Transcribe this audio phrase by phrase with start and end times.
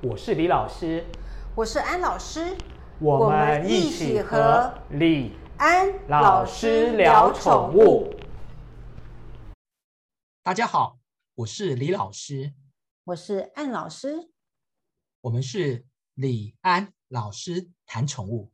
[0.00, 1.04] 我是李老师，
[1.56, 2.56] 我是安老师，
[3.00, 8.14] 我们一起和李安老师聊宠物。
[10.44, 11.00] 大家好，
[11.34, 12.54] 我是李老师，
[13.06, 14.30] 我是安老师，
[15.22, 15.84] 我们是
[16.14, 18.52] 李安老师谈宠物。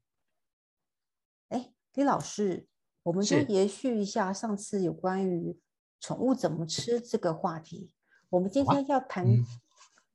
[1.49, 2.67] 哎，李老师，
[3.03, 5.61] 我们就延续一下上次有关于
[6.01, 7.91] 宠物怎么吃这个话题。
[8.31, 9.27] 我们今天要谈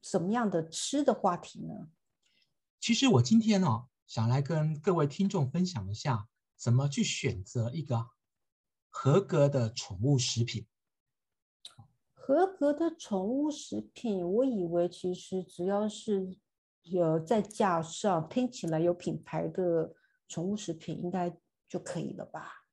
[0.01, 1.89] 什么样的吃的话题呢？
[2.79, 8.09] 其实我今天呢，想来跟各位听众分享一下，怎么去选择一个
[8.89, 10.65] 合格的宠物食品。
[12.13, 16.37] 合格的宠物食品，我以为其实只要是
[16.83, 19.95] 有在架上听起来有品牌的
[20.27, 21.35] 宠物食品，应该
[21.67, 22.67] 就可以了吧？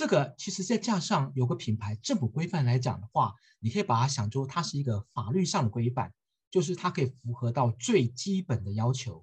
[0.00, 6.10] 这个其实在架上有个品牌政府规范来讲的话，你可以把它想作它是一个法律上的规范，
[6.50, 9.22] 就是它可以符合到最基本的要求。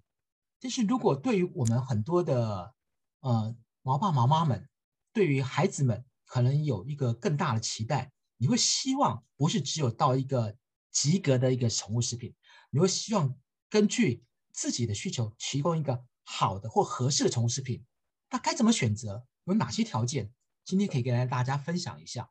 [0.59, 2.75] 但是如果对于我们很多的
[3.21, 4.69] 呃毛爸毛妈们，
[5.11, 8.11] 对于孩子们可能有一个更大的期待。
[8.37, 10.55] 你会希望不是只有到一个
[10.91, 12.35] 及格的一个宠物食品，
[12.69, 13.35] 你会希望
[13.67, 14.23] 根据
[14.53, 17.83] 自己的需求提供一个好的或合适的宠物食品。
[18.29, 19.25] 那该怎么选择？
[19.45, 20.31] 有哪些条件？
[20.67, 22.29] 今天可以跟大家分享一下。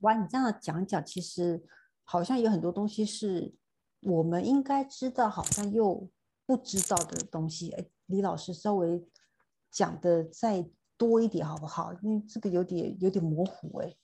[0.00, 1.66] 哇，你这样讲讲，其实
[2.04, 3.54] 好像有很多东西是
[4.02, 6.10] 我们应该知道，好像又
[6.44, 7.70] 不知道的东西。
[7.70, 9.02] 哎，李老师稍微
[9.70, 11.94] 讲的再多一点好不好？
[12.02, 13.96] 因为这个有点有点模糊哎。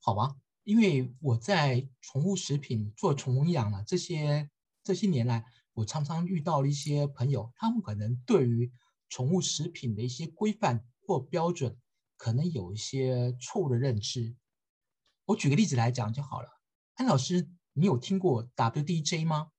[0.00, 4.50] 好吧，因为我在宠物食品做宠物养了这些
[4.82, 5.44] 这些年来，
[5.74, 8.72] 我常常遇到了一些朋友，他们可能对于
[9.08, 11.78] 宠物食品的一些规范或标准，
[12.20, 14.36] 可能有一些错误的认知。
[15.24, 16.48] 我举个例子来讲就好了。
[16.96, 19.52] 安老师，你有听过 WDJ 吗？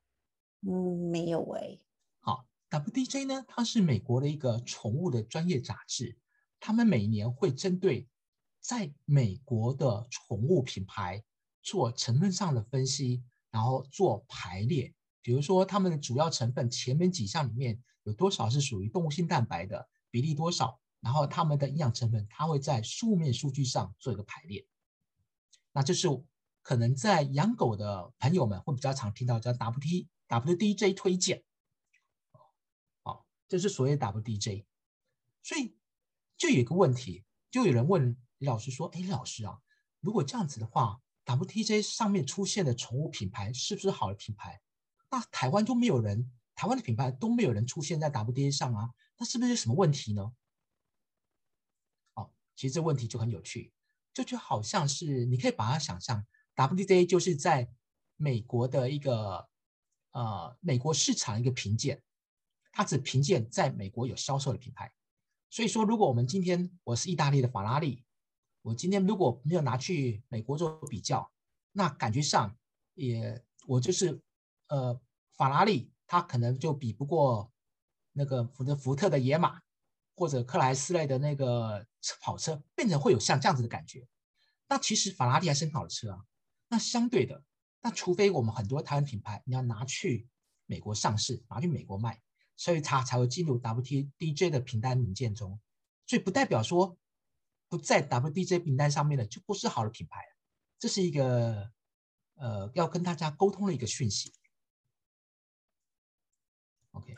[0.62, 1.80] 嗯，没有哎。
[2.20, 6.20] 好，WDJ 呢，它是美国的一个宠物的专业杂志，
[6.60, 8.08] 他们每年会针对。
[8.60, 11.24] 在美国的宠物品牌
[11.64, 24.66] 做成分上的分析，然后做排列，比如说它们的主要成分前面几项里面有多少是属于动物性蛋白的比例多少，然后他们的营养成分，它会在书面数据上做一个排列。
[25.74, 26.08] 那这是
[26.62, 31.44] 可能在养狗的朋友们会比较常听到叫 W T W D J 推荐，
[33.04, 34.66] 好，这是所谓的 W D J。
[35.44, 35.76] 所以
[36.38, 38.16] 就有一个问题，就有人问。
[38.42, 39.60] 李老师说：“哎，李老师啊，
[40.00, 44.60] 如果这样子的话，WTJ 上面出现的宠物品牌是不是好的品牌？
[45.12, 48.90] 那台湾都没有人，台湾的品牌都没有人出现在 WTJ 上啊，
[49.20, 50.34] 那是不是有什么问题呢？”
[52.62, 53.72] 其实这问题就很有趣，
[54.14, 56.24] 这就好像是你可以把它想象
[56.56, 57.68] ，WTJ 就是在
[58.18, 59.50] 美国的一个
[60.12, 62.00] 呃美国市场一个评鉴，
[62.72, 64.94] 它只评鉴在美国有销售的品牌。
[65.50, 68.06] 所以说，如果我们今天我是意大利的法拉利。
[68.62, 71.32] 我今天如果没有拿去美国做比较，
[71.72, 72.56] 那感觉上
[72.94, 74.22] 也我就是
[74.68, 75.02] 呃
[75.36, 77.52] 法拉利，它可能就比不过
[78.12, 79.60] 那个福特福特的野马
[80.16, 81.86] 或者克莱斯勒的那个
[82.22, 84.08] 跑车，变成会有像这样子的感觉。
[84.68, 86.26] 那其实法拉利还是很好的车啊。
[86.68, 87.44] 那相对的，
[87.82, 90.28] 那除非我们很多台湾品牌你要拿去
[90.66, 92.22] 美国上市，拿去美国卖，
[92.56, 95.60] 所以它才会进入 WTDJ 的平单名件中。
[96.06, 96.98] 所以不代表说。
[97.72, 100.20] 不在 WDJ 名单上面的就不是好的品牌，
[100.78, 101.72] 这是一个
[102.34, 104.34] 呃要跟大家沟通的一个讯息。
[106.92, 107.16] OK，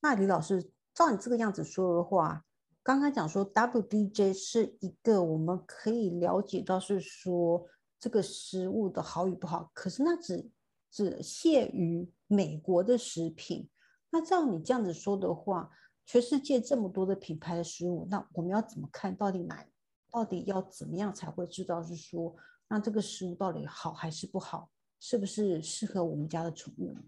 [0.00, 2.44] 那李老师照你这个样子说的话，
[2.82, 7.66] 刚刚讲说 WDJ 是一个我们可以了解到是说
[7.98, 10.50] 这个食物的好与不好，可是那只
[10.90, 13.66] 只限于美国的食品。
[14.10, 15.70] 那照你这样子说的话。
[16.06, 19.14] 全世界这么多的品牌的食物，那我们要怎么看？
[19.14, 19.64] 到底哪？
[20.10, 22.34] 到底要怎么样才会知道是说，
[22.66, 24.68] 那这个食物到底好还是不好？
[24.98, 27.00] 是不是适合我们家的宠物呢？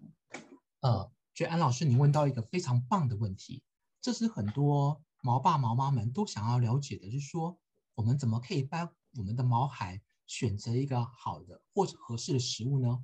[0.83, 3.61] 呃，觉得安老师，你问到一个非常棒的问题，
[4.03, 7.59] 这是很多毛爸毛妈们都想要了解的，就是说，
[7.95, 13.03] 我们怎么可以帮我们的毛孩选择一个好的或者合适的食物呢？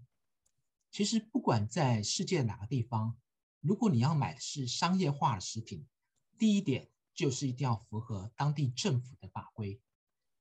[0.91, 3.17] 其实，不管在世界哪个地方。
[3.61, 5.85] 如果你要买的是商业化的食品，
[6.39, 9.81] 第一点就是一定要符合当地政府的法规。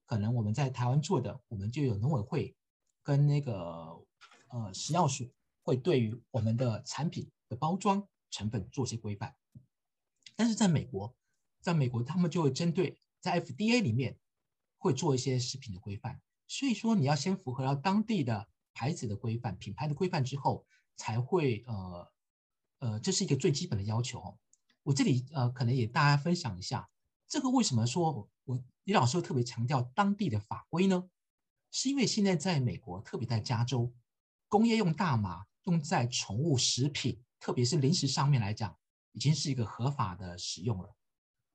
[0.06, 2.56] 可能我们在台湾做的，我们就有农委会
[3.02, 4.00] 跟那个
[4.50, 5.28] 呃食药署
[5.64, 9.36] 会对于我们的产品的包装成分做些规范。
[10.38, 11.14] 但是在美国，
[11.60, 14.18] 在美国他们就会针对在 FDA 里面
[14.78, 16.22] 会做一些食品的规范。
[16.48, 20.66] 所以说你要先符合到当地的牌子的规范、品牌的规范之后。
[21.00, 22.12] 才会呃
[22.80, 24.36] 呃，这是一个最基本的要求。
[24.82, 26.90] 我这里呃可能也大家分享一下，
[27.28, 31.08] 这个为什么说我李老师特别强调当地的法规呢？
[31.70, 33.94] 是因为现在在美国，特别在加州，
[34.48, 38.76] 工业用大麻用在宠物食品，特别是零食上面来讲，
[39.18, 40.96] 已经是一个合法的使用了。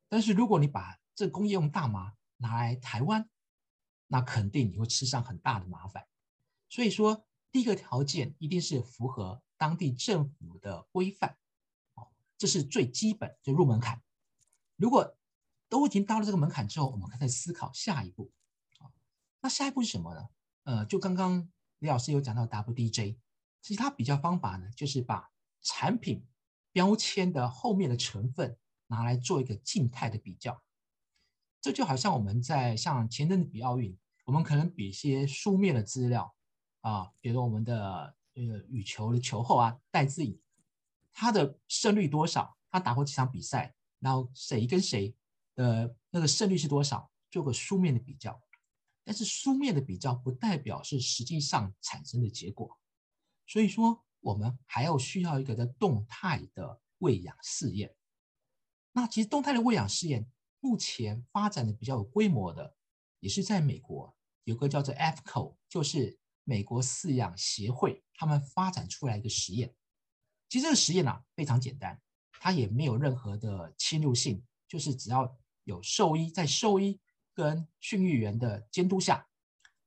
[0.09, 3.31] 但是如果你把这工业用大麻拿来台湾，
[4.09, 6.09] 那肯定你会吃上很大的麻烦。
[6.69, 11.38] 所以说，第一个条件一定是符合当地政府的规范，
[11.94, 14.03] 哦，这是最基本就入门槛。
[14.75, 15.17] 如果
[15.69, 18.32] 都已经到了这个门槛之后，我们可以思考下一步。
[19.41, 20.29] 那下一步是什么呢？
[20.65, 21.49] 呃，就刚刚
[21.79, 23.17] 李老师有讲到 WDJ，
[23.61, 25.31] 其实它比较方法呢，就是把
[25.61, 26.26] 产品
[26.72, 30.62] 标签的后面的成分拿来做一个静态的比较。
[31.60, 36.34] 这就好像我们在像前阵子比奥运，我们可能比一些书面的资料
[36.80, 40.40] 啊，比如我们的呃羽球的球后啊戴资颖，
[41.12, 45.14] 他的胜率多少，他打过几场比赛，然后谁跟谁
[45.54, 48.40] 的那个胜率是多少，做个书面的比较。
[49.04, 52.78] 但是书面的比较不代表是实际上产生的结果，
[53.46, 57.94] 所以说我们还要需要一个的动态的喂养试验。
[58.92, 60.26] 那其实动态的喂养试验
[60.60, 62.74] 目前发展的比较有规模的，
[63.20, 69.74] 也是在美国有个叫做 FCO，就是美国饲养协会，他们发展出来一个实验。
[70.48, 72.00] 其实这个实验呢非常简单，
[72.40, 76.98] 它也没有任何的侵入性，就是只要有兽医在兽医。
[77.34, 79.26] 跟训育员的监督下，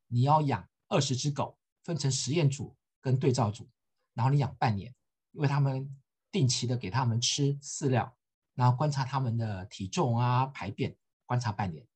[0.08, 3.70] 你要养二十只狗，分成实验组跟对照组，
[4.16, 4.96] 然后你养半年，
[5.34, 5.96] 因为他们
[6.32, 8.18] 定期的给他们吃饲料，
[8.56, 10.98] 然后观察他们的体重啊、排便，
[11.28, 11.88] 观察半年，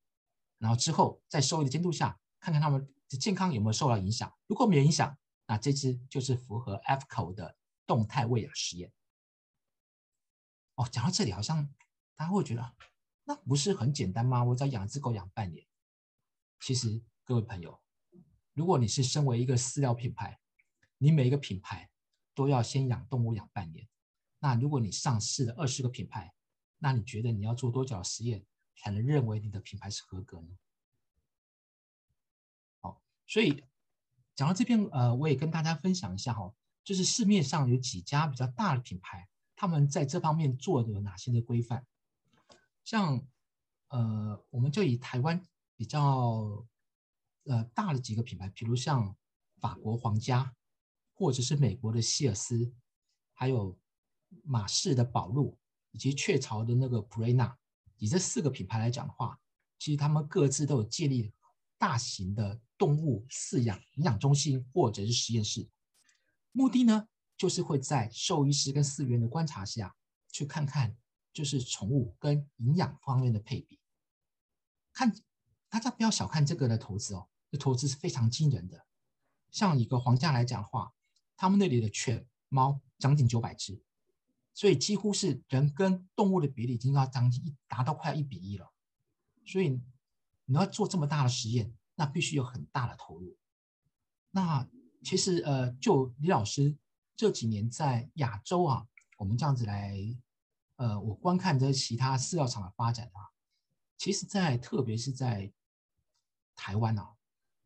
[0.59, 4.31] 然后之后在兽医的监督下，看看他们的健康有没有受到影响。
[4.45, 5.17] 如果没有影响，
[5.47, 7.57] 那这只就是符合 F 口的
[7.87, 8.91] 动态喂养实验。
[10.75, 11.67] 哦，讲到这里，好像
[12.15, 12.75] 大家会觉得。
[13.25, 14.43] 那不是很简单吗？
[14.43, 15.63] 我只要养只狗养半年。
[16.59, 17.79] 其实各位朋友，
[18.53, 20.39] 如果你是身为一个饲料品牌，
[20.97, 21.91] 你每一个品牌
[22.39, 23.85] 都要先养动物养半年。
[24.39, 26.33] 那如果你上市了二十个品牌，
[26.77, 28.45] 那你觉得你要做多久实验
[28.77, 30.47] 才能认为你的品牌是合格呢？
[32.79, 33.61] 好，所以
[34.35, 36.55] 讲到这边，呃，我也跟大家分享一下哈，
[36.85, 39.27] 就是市面上有几家比较大的品牌，
[39.57, 41.85] 他们在这方面做的有哪些的规范。
[42.85, 43.21] 像，
[43.89, 45.45] 呃，我们就以台湾
[45.75, 46.65] 比较，
[47.43, 49.13] 呃，大的几个品牌，比如像
[49.59, 50.55] 法国皇家，
[51.19, 52.71] 或者是美国的希尔斯，
[53.33, 53.77] 还有
[54.43, 55.57] 马氏的宝路，
[55.91, 57.57] 以及雀巢的那个普瑞纳，
[57.97, 59.37] 以这四个品牌来讲的话，
[59.77, 61.33] 其实他们各自都有建立
[61.77, 65.69] 大型的动物饲养营养中心或者是实验室，
[66.53, 69.93] 目的呢，就是会在兽医师跟饲员的观察下
[70.31, 70.95] 去看看。
[71.31, 73.79] 就是宠物跟营养方面的配比，
[74.91, 75.15] 看
[75.69, 78.83] 大家不要小看这个的投资哦，这投资是非常惊人的。
[79.51, 80.91] 像一个皇家来讲的话，
[81.39, 83.81] 他们那里的犬猫将近九百只，
[84.53, 88.69] 所以几乎是人跟动物的比例已经要将近一达到快要一比一了。
[89.45, 89.81] 所以
[90.43, 93.37] 你要做这么大的实验，那必须有很大的投入。
[94.31, 94.67] 那
[95.01, 96.75] 其实呃，就李老师
[97.15, 98.85] 这几年在亚洲啊，
[99.17, 99.97] 我们这样子来。
[100.75, 103.31] 呃，我观看这其他饲料厂的发展啊，
[103.97, 105.51] 其实，在特别是在
[106.55, 107.15] 台湾啊，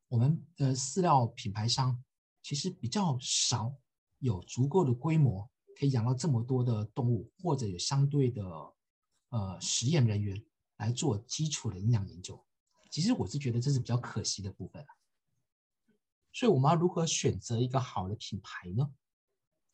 [0.07, 2.03] 我们的饲料品牌商
[2.43, 3.75] 其实比较少
[4.19, 8.43] 有足够的规模可以养到这么多的动物，或者有相对的
[9.29, 10.45] 呃实验人员
[10.77, 12.45] 来做基础的营养研究。
[12.91, 14.85] 其实我是觉得这是比较可惜的部分
[16.31, 18.93] 所以我们要如何选择一个好的品牌呢？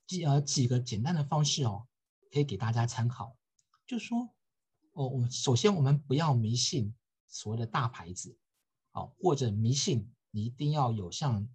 [0.08, 1.86] 几呃几个简单的方式哦。
[2.32, 3.36] 可以给大家参考，
[3.88, 4.30] 就是说，
[4.92, 6.94] 哦，我们首先我们不要迷信
[7.28, 8.38] 所谓的大牌子，
[8.92, 11.50] 好，或者迷信你一定要有像，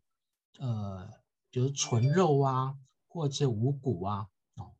[0.58, 1.11] 呃，
[1.50, 2.76] 比如纯肉啊，
[3.08, 4.73] 或者是五谷啊，哦，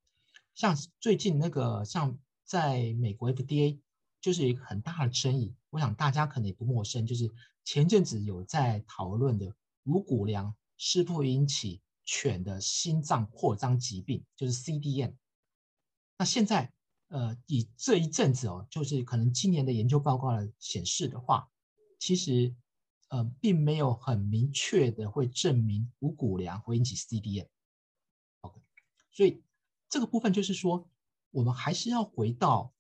[0.55, 3.81] 像最近那个像在美国 FDA
[4.21, 7.31] 就是一个很大的争议，我想大家可能也不陌生，就是
[7.65, 9.55] 前阵子有在讨论的
[9.85, 15.15] 五谷粮是否引起犬的心脏扩张疾病，就是 CDM。
[16.17, 16.73] 那现在，
[17.09, 21.51] 呃，以这一阵子哦，就是可能今年的研究报告来显示的话，
[21.99, 22.55] 其实，
[23.15, 27.47] 呃，并没有很明确的会证明五谷粮会引起 CDN。
[28.41, 28.61] OK，
[29.13, 29.41] 所以
[29.89, 30.91] 这个部分就是说，
[31.31, 32.73] 我们还是要回到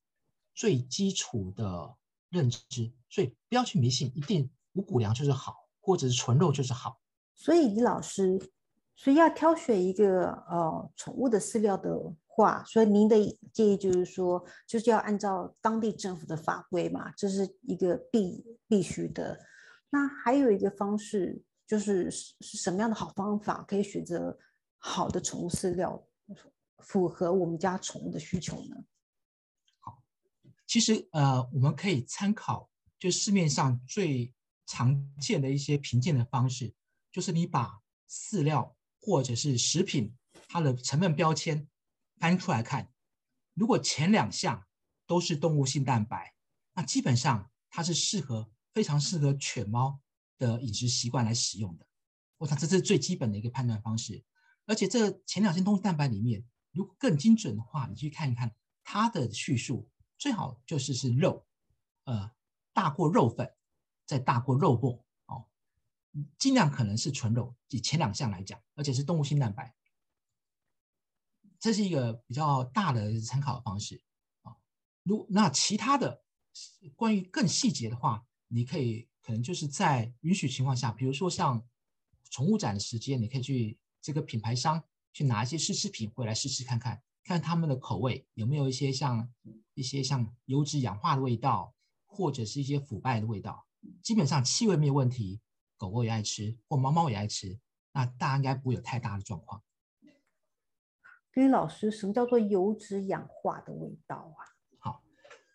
[0.52, 1.94] 最基础的
[2.30, 7.00] 认知，所以不要去迷信，一定五谷粮就是好，或者是纯肉就是好。
[7.36, 8.36] 所以李老师，
[8.96, 13.16] 所以要挑选一个呃宠物的饲料的话，所以您的
[13.52, 19.38] 建议就是说，就是要按照当地政府的法规嘛，这是一个必必须的。
[19.94, 24.36] 那还有一个方式，就是是什么样的好方法可以选择
[24.76, 26.04] 好的宠物饲料，
[26.78, 28.74] 符合我们家宠物的需求呢？
[29.78, 30.02] 好，
[30.66, 34.34] 其实呃，我们可以参考就市面上最
[34.66, 36.74] 常见的一些评鉴的方式，
[37.12, 40.12] 就是你把饲料或者是食品
[40.48, 41.68] 它的成分标签
[42.18, 42.92] 翻出来看，
[43.54, 44.66] 如果前两项
[45.06, 46.34] 都是动物性蛋白，
[46.72, 48.50] 那基本上它是适合。
[48.74, 50.00] 非常适合犬猫
[50.36, 51.86] 的饮食习惯来使用的，
[52.38, 54.22] 我想这是最基本的一个判断方式。
[54.66, 59.88] 而且这前两性动物蛋白里面，如果更精准的话，你去看一看它的叙述，
[60.18, 61.46] 最好就是是肉，
[62.04, 62.32] 呃，
[62.72, 63.54] 大过肉粉，
[64.06, 65.46] 再大过肉末哦，
[66.36, 67.54] 尽量可能是纯肉。
[67.68, 69.74] 以前两项来讲，而且是动物性蛋白，
[71.60, 74.02] 这是一个比较大的参考方式
[74.42, 74.56] 啊。
[75.04, 76.24] 如那其他的
[76.96, 81.66] 关于更细节的话，你可以可能就是在允许情况下，比如说像
[82.30, 84.82] 宠物展的时间，你可以去这个品牌商
[85.12, 89.32] 去拿一些试吃品回来试试看看，看他们的口味有没有一些像
[89.74, 91.74] 一些像油脂氧化的味道，
[92.04, 93.66] 或者是一些腐败的味道。
[94.02, 95.40] 基本上气味没有问题，
[95.76, 97.58] 狗狗也爱吃，或猫猫也爱吃，
[97.92, 99.62] 那大家应该不会有太大的状况。
[101.30, 104.40] 跟老师，什么叫做油脂氧化的味道啊？
[104.78, 105.02] 好，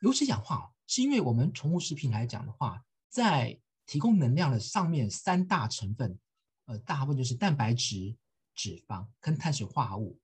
[0.01, 0.73] 油脂氧化。
[0.89, 6.17] 是因为我们宠物食品来讲的话，在提供能量的上面三大成分，
[6.65, 8.17] 呃，大部分就是蛋白质、
[8.55, 10.19] 脂肪跟碳水化合物。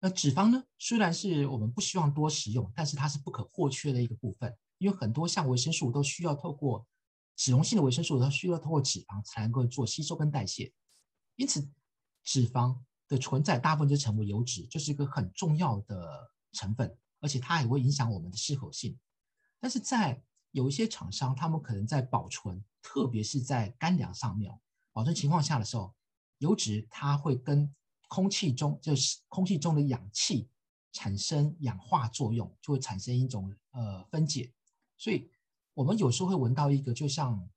[0.00, 4.56] 那脂肪呢，虽然是我们不希望多食用，但是它是不可或缺的一个部分。
[4.78, 6.86] 因为很多像维生素都需要透过
[7.36, 10.72] 脂溶性的维生素，它需要透过脂肪才能够做吸收跟代谢。
[11.36, 11.68] 因此，
[12.24, 18.98] 脂肪的存在大部分就成为油脂，就是一个很重要的成分，而且它也会影响我们的适口性。
[19.60, 24.58] 但是在有一些厂商，他们可能在保存，特别是在干粮上面
[24.92, 25.94] 保存情况下的时候，
[26.38, 27.72] 油脂它会跟
[28.08, 30.48] 空气中就是空气中的氧气
[30.92, 34.50] 产生氧化作用，就会产生一种呃分解。
[34.96, 35.30] 所以
[35.74, 37.48] 我们有时候会闻到一个，就像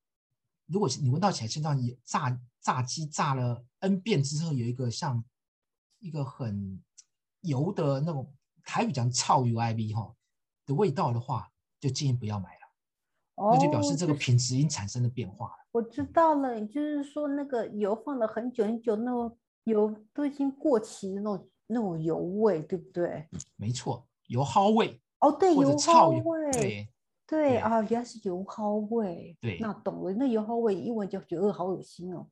[0.65, 5.24] 如果你闻到起来，身上炸炸鸡炸了 N 遍之后，有一个像
[6.00, 6.83] 一个很
[7.39, 10.13] 油的那种台语讲超油 I V 哈
[10.65, 11.52] 的味道的话。
[11.83, 15.55] 就建议不要买了，那就表示这个品质已经产生了变化了。
[15.73, 23.27] 我知道了，也就是说那个油放了很久很久，那种油都已经过期的那种那种油味，对不对？
[23.57, 24.97] 没错，油耗味。
[25.19, 26.51] 哦，对，油耗味。
[26.53, 26.87] 对
[27.27, 29.35] 对啊，原来是油耗味。
[29.41, 30.13] 对，那懂了。
[30.13, 32.25] 那油耗味一闻就觉得好恶心哦。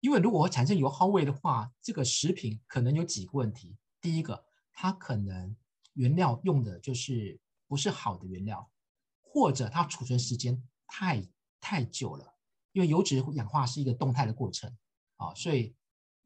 [0.00, 3.76] 因为如果会产生油耗味的话，这个食品可能有几个问题。
[4.00, 5.54] 第一个，它可能
[5.92, 8.68] 原料用的就是不是好的原料。
[9.32, 11.26] 或者它储存时间太
[11.58, 12.34] 太久了，
[12.72, 14.70] 因为油脂氧化是一个动态的过程
[15.16, 15.74] 啊，所以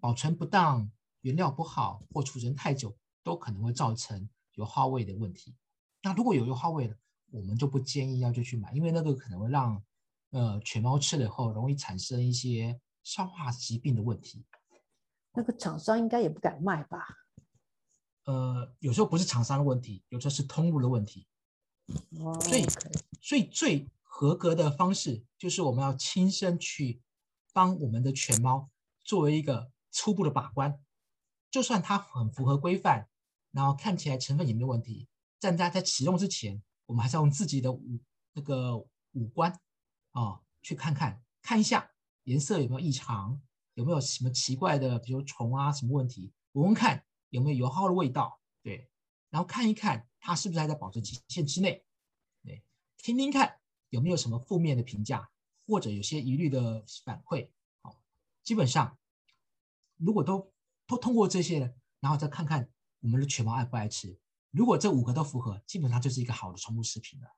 [0.00, 5.54] 保存不当、原料不好或储存太久，都可能会造成油耗味的问题。
[6.02, 6.98] 那如果有油耗味的，
[7.30, 9.80] 我们就不建议要就去买，因为那个可能会让
[10.30, 14.44] 呃犬猫吃了以后容易产生一些消化疾病的问题。
[15.32, 17.06] 那个厂商应该也不敢卖吧？
[18.24, 21.28] 呃，有时候不是厂商的问题，有时候是通路的问题。
[22.40, 22.66] 所以，
[23.20, 27.00] 所以最合格的方式就是我们要亲身去
[27.52, 28.68] 帮我们的犬猫
[29.04, 30.80] 作为一个初步的把关，
[31.50, 33.08] 就算它很符合规范，
[33.52, 35.06] 然后看起来成分也没有问题，
[35.40, 38.00] 但在在启用之前，我们还是要用自己的五
[38.32, 38.76] 那个
[39.12, 39.52] 五官
[40.10, 41.92] 啊去看看看一下
[42.24, 43.40] 颜色有没有异常，
[43.74, 48.90] 有没有什么奇怪的，比如虫啊什么问题，闻闻看有没有油耗的味道，对，
[49.30, 50.08] 然后看一看。
[50.26, 51.84] 它是不是还在保质期限之内？
[52.42, 52.60] 对，
[52.96, 55.30] 听听看有没有什么负面的评价，
[55.68, 57.48] 或者有些疑虑的反馈。
[57.80, 57.96] 好，
[58.42, 58.98] 基本上
[59.96, 60.52] 如果都
[60.84, 62.68] 都通过这些，然后再看看
[63.02, 64.18] 我们的犬猫爱不爱吃。
[64.50, 67.28] 如果这五个都符合，基本上就是一个好的宠物食品了。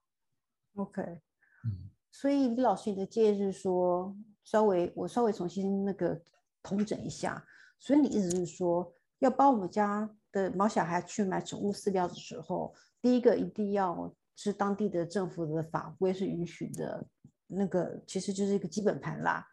[0.77, 1.03] OK，
[1.65, 6.19] 嗯，所以李老师你的建议是说，稍微我稍微重新那个
[6.63, 7.47] 统整一下。
[7.79, 10.09] 所以你意思是说，要帮我们家。
[10.33, 17.07] 的毛小孩去买宠物饲料的时候，第一个一定要是当地的政府的法规是允许的，
[17.47, 19.47] 那个其实就是一个基本盘啦。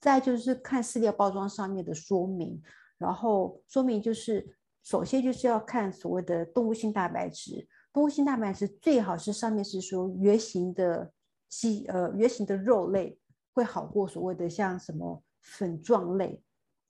[0.00, 2.60] 再就是看饲料包装上面的说明，
[2.98, 11.12] 然后说明就是首先就是要看所谓的动物性蛋白质，动物性蛋白质最好是上面是说圆形的
[11.48, 13.18] 鸡呃圆形的肉类
[13.52, 16.42] 会好过所谓的像什么粉状类。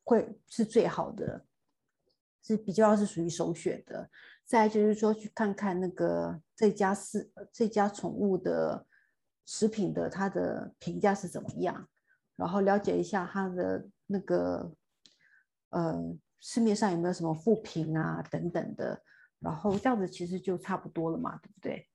[0.03, 1.45] 会是最好的，
[2.43, 4.11] 是比较是属于首选的。
[4.45, 8.85] 再就是说，去看看那个这家是这家宠物的
[9.47, 11.89] 食品的它的评价是怎么样，
[12.35, 14.75] 然后了解一下它的那个
[15.69, 16.03] 呃
[16.41, 19.01] 市面上有没有什么负评啊等等的，
[19.39, 21.89] 然后这样子其实就差不多了嘛，对不对？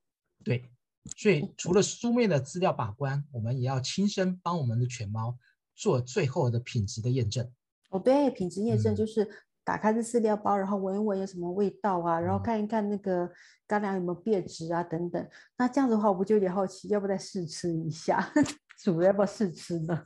[0.45, 0.71] 对，
[1.17, 5.37] 所以除了书面的资料把关，我们也要亲身帮我们的犬猫
[5.75, 7.51] 做最后的品质的验证。
[7.89, 9.29] 哦，对，品质验证就是。
[9.65, 13.29] 打开这饲料包，然后闻一闻有什么味道啊，然后看一看那个
[13.65, 15.27] 干粮有没有变质啊，等等。
[15.57, 18.31] 那这样子的话，我不就有点好奇，要不再试吃一下？
[18.77, 20.05] 主要不要试吃呢？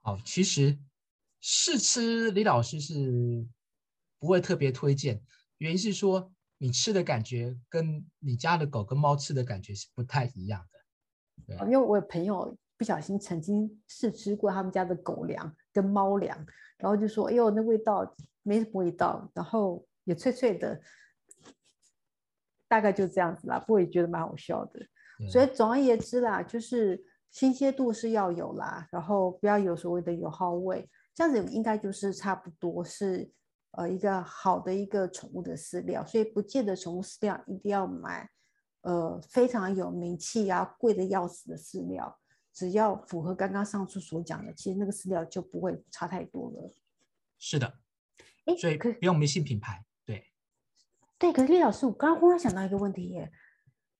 [0.00, 0.78] 好，其实
[1.42, 3.46] 试吃李老师是
[4.18, 5.22] 不会特别推荐，
[5.58, 11.54] 原因是说你吃的感觉跟你家的狗跟猫吃的感觉是不太一样的。
[11.66, 16.34] 因为我有朋友不小心曾经试吃过他们家的狗粮跟猫粮，
[16.78, 18.10] 然后就说：“哎呦，那味道。”
[18.46, 20.80] 没什么味道，然后也脆脆的，
[22.68, 23.58] 大概就这样子啦。
[23.58, 24.80] 不过也觉得蛮好笑的。
[25.28, 33.28] 所以总而言之啦，就是新鲜度是要有啦，然后不要有所谓的油耗味，这样子应该就是差不多是
[33.72, 36.06] 呃一个好的一个宠物的饲料。
[36.06, 38.30] 所以不见得宠物饲料一定要买
[38.82, 42.18] 呃非常有名气啊、贵的要死的饲料，
[42.52, 46.74] 只要符合刚刚上述所讲的，其实那个饲料就不会差太多了。
[47.38, 47.78] 是的。
[48.58, 50.24] 所以不用迷信品牌，对，
[51.18, 51.32] 对。
[51.32, 53.30] 可是李老师，我刚刚忽然想到一个问题耶，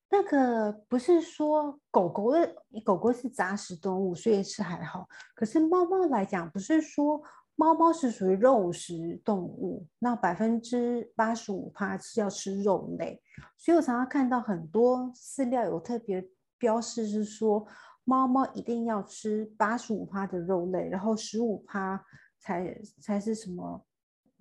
[0.09, 5.09] 那个不是说狗狗的狗狗是杂食动物，所以吃还好。
[5.35, 7.21] 可是猫猫来讲，不是说
[7.57, 13.21] 猫猫是属于肉食动物，那百分之八十五趴是要吃肉类。
[13.57, 17.67] 所以我常常看到很多饲料有特别标示，是说
[18.05, 22.05] 猫猫一定要吃八十五趴的肉类，然后十五趴
[22.39, 23.86] 才才是什么？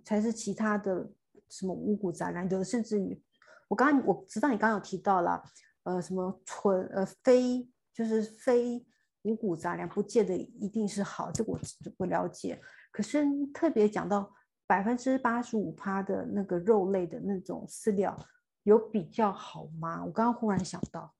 [0.05, 1.11] 才是其他的
[1.49, 3.19] 什么五谷杂粮，有的甚至于，
[3.67, 5.43] 我刚刚我知道你刚刚有提到了，
[5.83, 8.85] 呃，什么纯呃非就是非
[9.23, 11.59] 五谷杂粮，不见得一定是好，这个我
[11.97, 12.61] 不了解。
[12.91, 14.31] 可是特别讲到
[14.67, 18.17] 百分之八十五趴的那个肉类的那种饲料，
[18.63, 20.05] 有比较好吗？
[20.05, 21.13] 我刚刚忽然想到，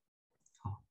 [0.59, 0.83] 好，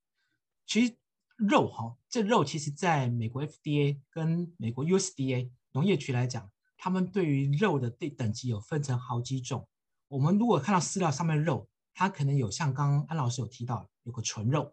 [0.67, 0.95] 其实
[1.37, 6.51] 肉哈，这肉其实在美国 FDA 跟美国 USDA 农业局来讲。
[6.85, 9.67] 他们对于肉的对等级有分成好几种。
[10.07, 14.71] 我们如果看到饲料上面肉，它可能有像刚刚安老师有提到，有个纯肉。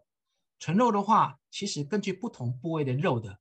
[0.59, 3.39] 纯肉的话，其实根据不同部位的肉的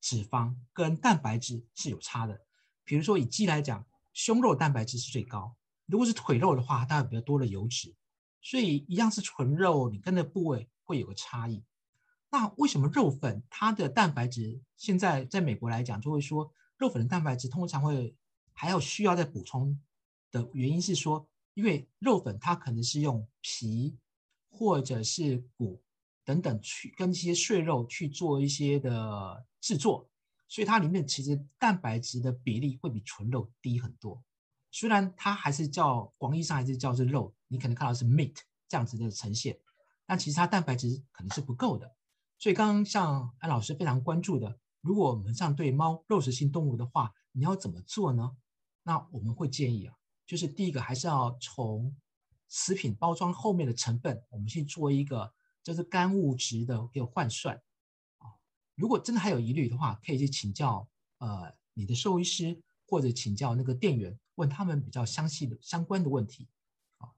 [0.00, 2.40] 脂肪跟蛋白质是有差的。
[2.82, 5.54] 比如说以鸡来讲，胸肉蛋白质是最高；
[5.86, 7.94] 如果是腿肉的话，它有比较多的油脂。
[8.42, 11.62] 所以一样是纯肉，你跟的部位会有个差异。
[12.28, 16.52] 那为什么肉粉它的蛋白质现在在美国来讲就会说？
[16.80, 18.16] 肉粉的蛋白质通常会
[18.54, 19.78] 还要需要再补充
[20.30, 23.98] 的原因是说，因为肉粉它可能是用皮
[24.48, 25.82] 或者是骨
[26.24, 30.08] 等等去跟一些碎肉去做一些的制作，
[30.48, 34.22] 所以它里面其实蛋白质的比例会比纯肉低很多。
[34.70, 39.58] 虽然它还是叫广义上还是叫是肉，你可能看到是 meat 这样子的呈现，
[40.06, 41.94] 但其实它蛋白质可能是不够的。
[42.38, 44.58] 所以刚刚像安老师非常关注的。
[44.82, 48.34] 如果我们这样对猫肉食性动物的话，你要怎么做呢？
[48.82, 49.94] 那我们会建议啊，
[50.26, 51.94] 就是第一个还是要从
[52.48, 55.30] 食品包装后面的成分，我们去做一个
[55.62, 57.54] 就是干物质的一个换算
[58.16, 58.32] 啊。
[58.74, 60.88] 如果真的还有疑虑的话，可以去请教
[61.18, 66.48] 呃你的兽医师，或者请教那个店员，问他们比较详细的相关的问题
[66.96, 67.12] 啊。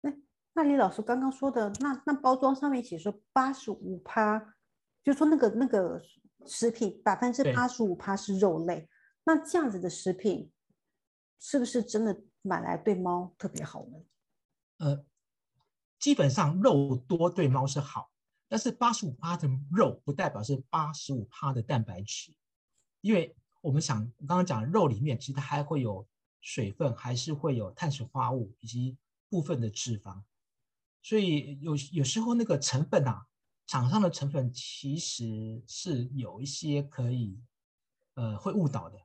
[0.00, 0.12] 那
[0.52, 4.56] 那李老师刚刚说的，那那包装上面写说八十五趴，
[5.04, 6.02] 就说那个那个。
[6.46, 8.88] 食品百分之八十五趴是肉类，
[9.24, 10.50] 那这样子的食品
[11.40, 13.98] 是不是真的买来对猫特别好呢？
[14.78, 15.04] 呃，
[15.98, 18.10] 基本上肉多对猫是好，
[18.48, 22.34] 但是八十五趴的肉不代表是八十五趴的蛋白质，
[23.00, 26.06] 因为我们想刚刚讲肉里面其实它还会有
[26.40, 28.96] 水分，还是会有碳水化合物以及
[29.28, 30.22] 部分的脂肪，
[31.02, 33.26] 所以有有时候那个成分啊。
[33.66, 37.40] 厂商的成分其实是有一些可以，
[38.14, 38.98] 呃，会误导的，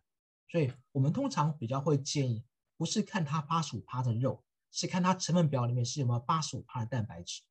[0.50, 2.44] 所以我们通常比较会建议，
[2.78, 7.42] 不是看它八十五趴的肉，是看它成分表里面是有没有八十五趴的蛋白质。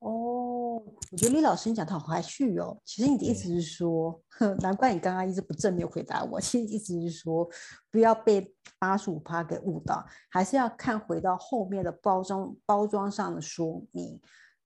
[0.00, 2.80] 哦，我觉得李老师你讲的好含蓄哦。
[2.84, 4.22] 其实你的意思是说，
[4.60, 6.40] 难怪你刚刚一直不正面回答我。
[6.40, 7.46] 其实意思是说，
[7.90, 14.20] 不要被八十五趴给误导，还是要看回到后面的包装包装上的说明。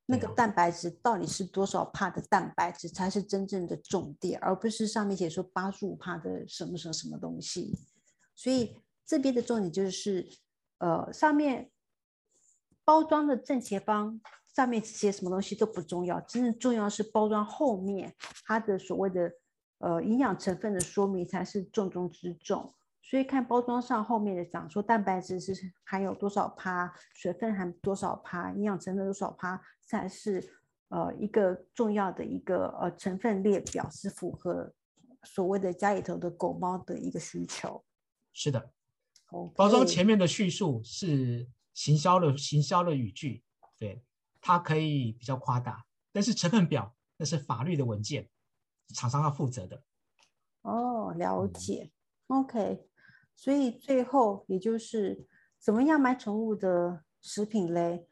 [0.07, 7.79] 那个蛋白质到底是多少帕的蛋白质才是真正的重点，而不是上面写说八十五帕的什么什么什么东西。
[8.35, 10.29] 所以这边的重点就是，
[10.79, 11.71] 呃，上面
[12.85, 14.21] 包装的正前方
[14.55, 18.15] 上面写什么东西都不重要，真正重要是包装后面
[18.45, 19.33] 它的所谓的
[19.79, 22.75] 呃营养成分的说明才是重中之重。
[23.07, 25.53] 所以看包装上后面的讲说蛋白质是
[25.85, 30.43] 含有多少趴，水分含多少趴，营养成分多少趴，才是
[30.89, 34.73] 呃一个重要的一个呃成分列表，是符合
[35.23, 37.85] 所谓的家里头的狗猫的一个需求。
[38.33, 38.73] 是的，
[39.55, 43.45] 包装前面的叙述是行销的行销的语句，
[43.79, 44.03] 对，
[44.41, 48.31] 它可以比较夸大，但是成分表那是法律的文件，
[48.95, 49.83] 厂商要负责的。
[50.63, 51.91] 哦，了嗯解。
[52.29, 52.89] OK，
[53.37, 55.27] 所以最后也就是
[55.59, 58.07] 怎么样买宠物的食品嘞？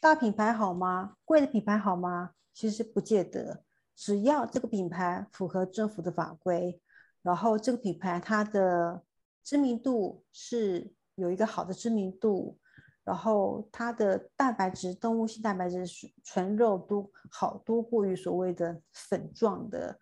[0.00, 1.16] 大品牌好吗？
[1.24, 2.32] 贵的品牌好吗？
[2.52, 3.64] 其实不见得，
[3.94, 6.80] 只要这个品牌符合政府的法规，
[7.22, 9.02] 然后这个品牌它的
[9.44, 12.58] 知名度是有一个好的知名度，
[13.04, 19.98] 然后它的蛋白质、动物性蛋白质是纯肉都好多过于所谓的粉状的，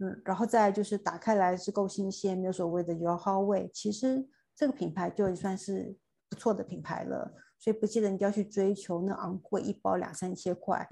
[0.00, 5.96] 嗯，然后再就是打开来是够新鲜，没有所谓的油耗味，其实这个品牌就算是
[6.28, 7.34] 不错的品牌了。
[7.58, 10.88] 所以不见得你要去追求那昂贵一包两三千块，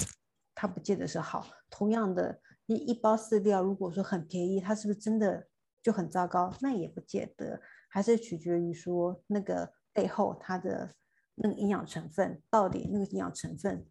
[0.55, 1.47] 它不见得是好。
[1.71, 5.49] 同样的，一一包饲料如果说很便宜，它是不是真的
[5.83, 6.53] 就很糟糕？
[6.61, 10.95] 那也不见得，还是取决于说那个背后它的
[11.37, 13.87] 那个营养成分到底那个营养成分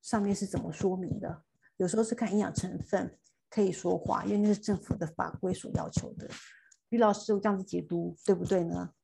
[0.00, 1.42] 上面是怎么说明的。
[1.76, 3.18] 有时候是看营养成分
[3.52, 6.26] 可以说话，因为那是政府的法规所要求的。
[6.88, 8.94] 于老师，我这样子解读对不对呢？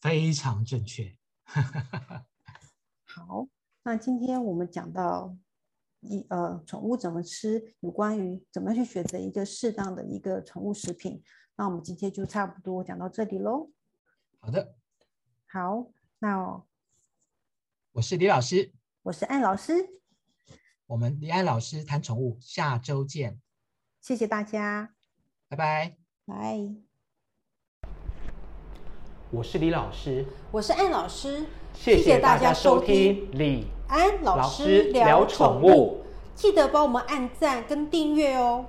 [0.00, 1.16] 非常正确。
[3.06, 3.46] 好，
[3.84, 5.36] 那今天我们讲到
[6.00, 11.22] 一呃宠物怎么吃，有关于怎么去选择一个适当的一个宠物食品。
[11.54, 13.70] 那我们今天就差不多讲到这里喽。
[14.40, 14.74] 好的，
[15.46, 16.64] 好，那
[17.92, 20.00] 我是李老师，我是安老师，
[20.86, 23.41] 我们李安老师谈宠物，下周见，
[24.02, 24.90] 谢谢大家，
[25.48, 25.94] 拜拜。
[26.26, 26.58] 拜。
[29.30, 36.04] 我是李老师，我是安老师，谢谢大家收听李安老老师师聊聊宠物。
[36.34, 38.66] 记得帮我们按赞跟订阅哦。